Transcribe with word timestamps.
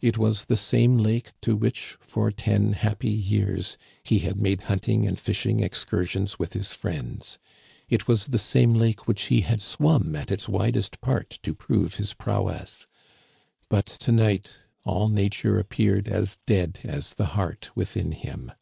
It 0.00 0.16
was 0.16 0.46
the 0.46 0.56
same 0.56 0.96
lake 0.96 1.32
to 1.42 1.54
which, 1.54 1.98
for 2.00 2.30
ten 2.30 2.72
happy 2.72 3.10
years, 3.10 3.76
he 4.04 4.20
had 4.20 4.40
made 4.40 4.62
hunting 4.72 5.06
and 5.06 5.18
fishing 5.18 5.60
excursions 5.60 6.38
with 6.38 6.54
his 6.54 6.72
friends. 6.72 7.38
It 7.86 8.08
was 8.08 8.28
the 8.28 8.38
same 8.38 8.72
lake 8.72 9.06
which 9.06 9.24
he 9.24 9.42
had 9.42 9.60
swum 9.60 10.16
at 10.16 10.30
its 10.32 10.48
widest 10.48 11.02
part 11.02 11.28
to 11.42 11.52
prove 11.52 11.96
his 11.96 12.14
prowess. 12.14 12.86
But 13.68 13.84
to 13.84 14.12
night 14.12 14.60
all 14.86 15.10
Nature 15.10 15.58
appeared 15.58 16.08
as 16.08 16.38
dead 16.46 16.80
as 16.82 17.12
the 17.12 17.26
heart 17.36 17.68
within 17.76 18.12
him. 18.12 18.52